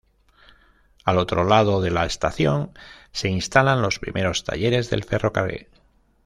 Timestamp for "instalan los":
3.29-3.99